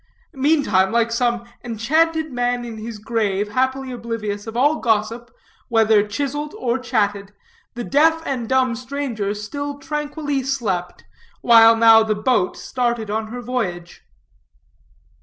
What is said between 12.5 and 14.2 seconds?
started on her voyage.